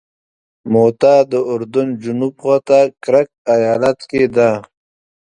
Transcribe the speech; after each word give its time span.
موته 0.73 1.13
د 1.31 1.33
اردن 1.51 1.87
جنوب 2.03 2.33
خواته 2.41 2.79
کرک 3.03 3.29
ایالت 3.53 3.99
کې 4.09 4.23
ده. 4.35 4.51